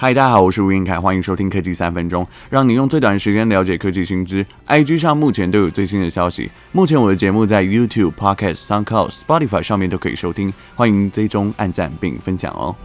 [0.00, 4.46] 嗨，大家好，我是吴晏恺，欢迎收听科技三分钟，让你用最短的时间了解科技新知。
[4.68, 6.48] IG 上目前都有最新的消息。
[6.70, 12.76] 目前我的节目在 YouTube、Podcast、SoundCloud、Spotify 上面都可以收听，欢迎追踪、按赞并分享哦。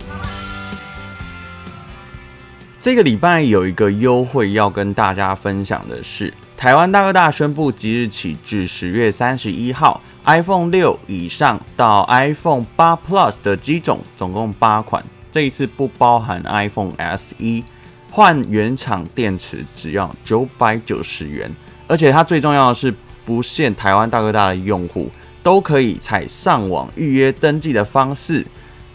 [2.81, 15.05] 这个礼拜有一个优惠要跟大家分享的是，台湾大哥大宣布，即日起至十月三十一号，iPhone 六以上到 iPhone 八 Plus 的机种，总共八款。
[15.34, 17.63] 这一次不包含 iPhone SE，
[18.12, 21.52] 换原厂电池只要九百九十元，
[21.88, 22.94] 而且它最重要的是
[23.25, 25.09] 不限台湾大哥大的用户，
[25.41, 28.45] 都可以采上网预约登记的方式，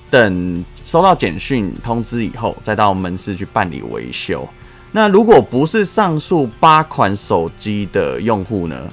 [0.08, 4.48] 等收到简讯通知以后，再到门市去办理维修。
[4.92, 8.88] 那如果不是上述八款手机的用户呢？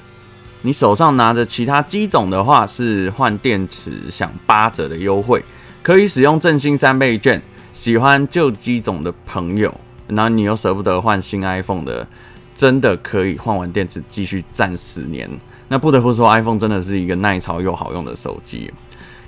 [0.64, 5.46] 你手上拿着其他机种的话，是换电池享八折的优惠。
[5.86, 7.40] 可以使用振兴三倍券，
[7.72, 9.72] 喜欢旧机种的朋友，
[10.08, 12.08] 然后你又舍不得换新 iPhone 的，
[12.56, 15.30] 真的可以换完电池继续战十年。
[15.68, 18.74] 那不得不说，iPhone 真的是一个耐操又好用的手机。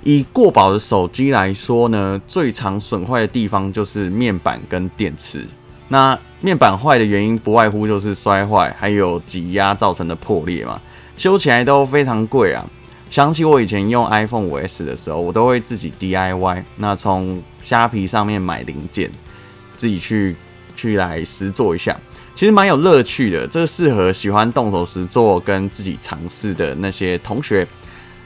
[0.02, 5.46] 以过保的手机来说呢，最常损坏的地方就是面板跟电池。
[5.86, 10.80] 那面板坏的原因不外乎就是摔坏，还有挤压造成的破裂嘛，
[11.14, 12.66] 修起来都非常贵啊。
[13.10, 19.10] 想起我以前用 iPhone 5S 的时候，我都会自己 DIY，那从虾皮上面买零件，
[19.78, 20.36] 自己去
[20.76, 21.98] 去来实做一下，
[22.34, 23.46] 其实蛮有乐趣的。
[23.46, 27.66] 这个适合喜欢动手实做跟自己尝试的那些同学。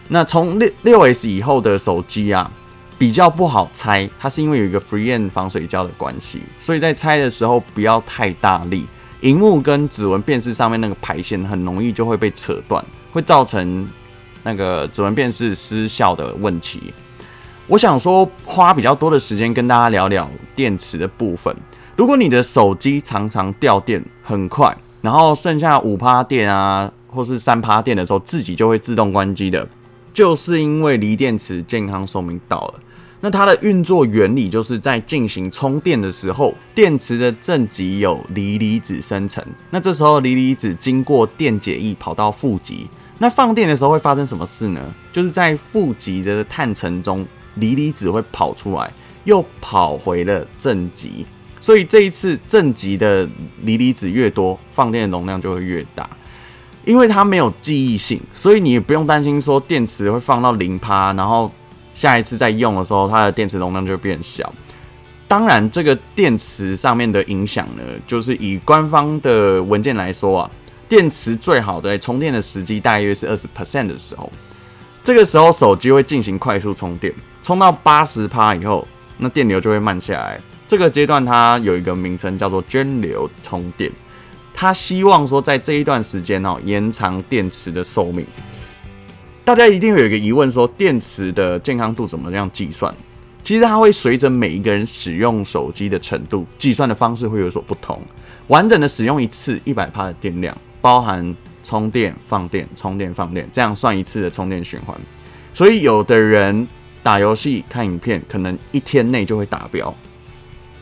[0.08, 2.50] 那从六六 S 以后的手机啊，
[2.98, 8.84] 比较不好拆，它是因为有一个 Free N 防水胶的关系，所以在拆的时候不要太大力，
[9.20, 13.88] 荧幕跟指纹辨识上面那个排线很容易就会被扯断，会造成。
[14.42, 16.92] 那个指纹辨识失效的问题，
[17.66, 21.54] 我想说花比较多的时间跟大家聊聊电池的部分。
[21.94, 29.68] 如果你的手机常常掉电很快，然后剩下五趴电啊，或是三趴电的时候，自己就会自动关机的，
[30.12, 32.74] 就是因为锂电池健康寿命到了。
[33.20, 42.88] 那它的运作原理就是在进行充电的时候，电池的正极有锂离子生成，那这时候锂离子经过电解液跑到负极。
[43.22, 44.80] 那放电的时候会发生什么事呢？
[45.12, 47.24] 就是在负极的碳层中，
[47.54, 51.24] 锂离子会跑出来，又跑回了正极。
[51.60, 53.24] 所以这一次正极的
[53.60, 56.10] 锂离子越多，放电的容量就会越大。
[56.84, 61.48] 因为它没有记忆性，所以你也不用担心说电池会放到零趴，然后
[61.94, 64.52] 下一次再用的时候，它的电池容量就变小。
[65.28, 70.50] 当然，这个电池上面的影响呢，就是以官方的文件来说啊。
[70.92, 74.30] 电池最好的充电的时机大约是二十 percent 的时候，
[75.02, 77.10] 这个时候手机会进行快速充电，
[77.42, 78.86] 充到八十趴以后，
[79.16, 80.38] 那电流就会慢下来。
[80.68, 83.90] 这个阶段它有一个名称叫做涓流充电，
[84.52, 88.26] 它希望说在这一段时间哦延长电池的寿命。
[89.46, 92.94] 大家一定有一个疑问，说电池的健康度怎么样计算？
[93.42, 97.98] 其实它会随着每一个人使用手机的程度，计算的方式会有所不同。
[98.48, 100.54] 完整的使用一次一百帕的电量。
[100.82, 101.34] 包含
[101.64, 104.94] 充电、放电、充电、放电，这样算一次的充电循环。
[105.54, 106.68] 所以有的人
[107.02, 109.94] 打游戏、看影片，可能一天内就会达标；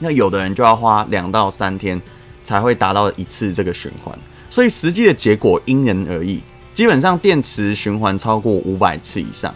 [0.01, 2.01] 那有的人就要花两到三天
[2.43, 4.19] 才会达到一次这个循环。
[4.51, 6.41] 所以实际的结果因人而异。
[6.73, 9.53] 基本上电池循环超过五百次以上，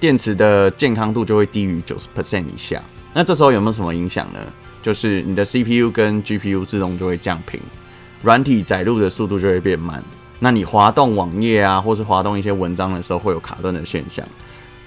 [0.00, 2.82] 电池的健康度就会低于九十 percent 以下。
[3.12, 4.40] 那这时候有没有什么影响呢？
[4.82, 7.60] 就是你的 CPU 跟 GPU 自动就会降频。
[8.24, 10.02] 软体载入的速度就会变慢，
[10.38, 14.26] 那你滑动网页啊，或是滑动一些文章的时候，会有卡顿的现象。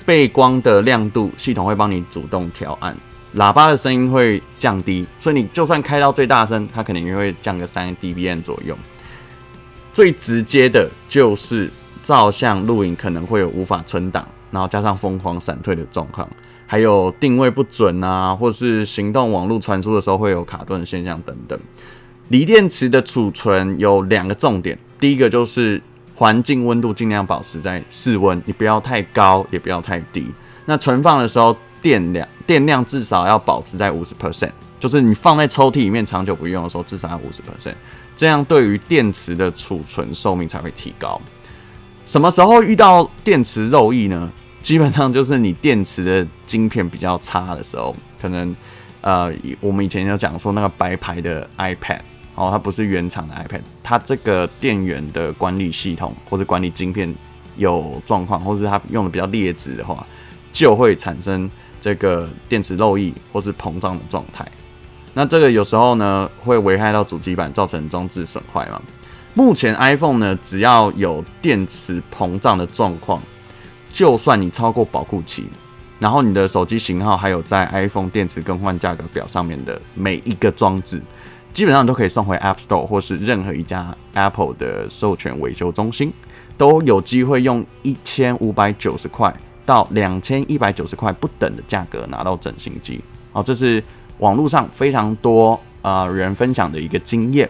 [0.05, 2.97] 背光的亮度系统会帮你主动调暗，
[3.35, 8.75] 喇叭的声音会降低，所以你就算开到最大声，它可能也会降个三 dBm 左右。
[9.93, 11.69] 最直接的就是
[12.01, 16.27] 照相录影可能会有无法存档，然后加上疯狂闪退的状况，
[16.65, 21.59] 还有定位不准啊，或是行动网络传输的时候会有卡顿现象等等。
[22.29, 25.81] 锂电池的储存有两个重点，第一个就是
[26.13, 30.27] 环境温度尽量保持在室温，你不要太高，也不要太低。
[30.65, 37.75] 那存放的时候，电量电量至少要保持在五十 percent，就是你放在抽屉里面长久不用的时候，至少要五十 percent，
[38.17, 41.21] 这样对于电池的储存寿命才会提高。
[42.05, 44.29] 什么时候遇到电池肉液呢？
[44.61, 48.53] 基本上就是你电池的晶片比较差的时候，可能
[48.99, 49.31] 呃，
[49.61, 52.01] 我们以前有讲说那个白牌的 iPad。
[52.37, 57.13] 哦，它不是原厂的 iPad，它这个电源的管理系统或者管理晶片
[57.57, 60.05] 有状况，或是它用的比较劣质的话，
[60.51, 61.49] 就会产生
[61.81, 64.47] 这个电池漏液或是膨胀的状态。
[65.15, 68.79] 那这个有时候呢会危害到主机板，造成装置损坏嘛。
[69.33, 73.19] 目前 iPhone 呢，只要有电池膨胀的状况，
[73.91, 75.45] 就算你超过保护期，
[75.99, 81.01] 然后你的手机型号还有在 iPhone 电池更换价格表上面的每一个装置，
[81.57, 86.13] 基本上都可以送回 App Store 或是任何一家 Apple 的授权维修中心，
[86.55, 93.01] 都有机会用一千五百九十块到两千一百九十块不等的价格拿到整新机。
[93.31, 93.83] 好，这是
[94.19, 97.49] 网络上非常多呃人分享的一个经验。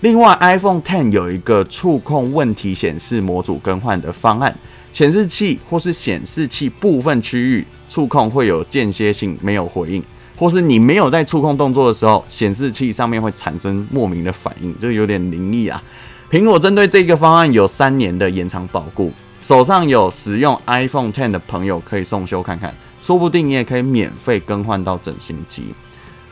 [0.00, 4.56] 另外，iPhone Ten 有一个触控问题显示模组更换的方案，
[4.94, 10.02] 显示器或是显示器部分区域触控会有间歇性没有回应，
[10.42, 15.80] 或是你没有在触控动作的时候，显示器上面会产生莫名的反应，就有点灵异啊。
[16.28, 25.66] 苹果针对这个方案有三年的延长保固，手上有使用 iPhone Ten 的朋友可以送修看看，说不定你也可以免费更换到整新机。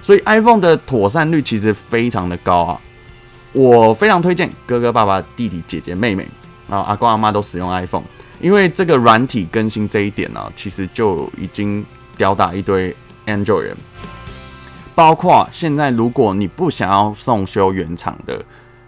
[0.02, 2.80] 所以 iPhone 的妥善率其实非常的高啊。
[3.52, 6.26] 我非常推荐哥哥、爸爸、弟弟、姐姐、妹妹，
[6.68, 8.02] 然后阿公、阿妈都使用 iPhone，
[8.40, 11.86] 因为这个软体更新这一点呢、其实就已经
[12.16, 12.92] 吊打一堆
[13.26, 13.74] Android。
[14.94, 18.44] 包括现在，如果你不想要送修原厂的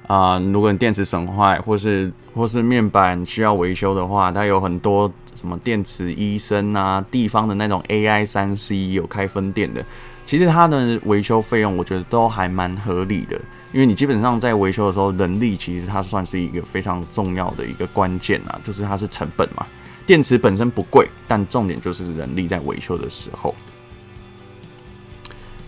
[0.08, 9.82] 啊、如果你电池损坏，或是或是面板需要维修的话，它有很多什么电池医生啊，地方的那种 AI 三 C 有开分店的，
[10.26, 13.40] 其实它的维修费用我觉得都还蛮合理的。
[13.72, 19.66] 因为你基本上在维修的时候，人力其实它算是一个非常重要的一个关键啊，就是它是成本嘛。
[20.04, 23.54] 电池本身不贵，但重点就是人力在维修的时候。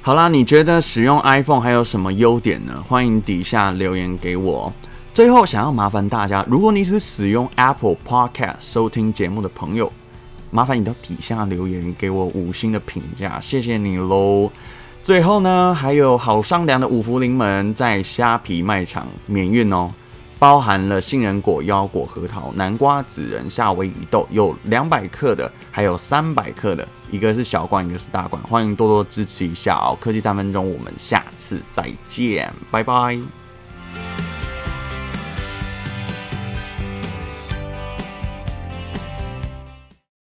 [0.06, 2.84] 好啦，你觉得使用 iPhone 还有什么优点呢？
[2.86, 4.70] 欢迎底下留言给我。
[5.14, 9.90] 最后，想要麻烦大家，如果你是使用 Apple Podcast 收听节目的朋友，
[10.50, 14.50] 麻烦你到底下留言给我五星的评价，谢谢你喽。
[15.02, 19.90] 最后呢，还有好商量的五福临门在虾皮卖场免运哦，
[20.44, 29.96] 包含了杏仁果、腰果、核桃、南瓜、紫仁、夏威夷豆，有两百克的，还有三百克的，一个是小罐，一个是大罐，欢迎多多支持一下哦。
[29.98, 33.18] 科技三分钟，我们下次再见，拜拜。